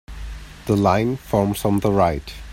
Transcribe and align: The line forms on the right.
The 0.65 0.75
line 0.75 1.15
forms 1.15 1.63
on 1.63 1.81
the 1.81 1.91
right. 1.91 2.33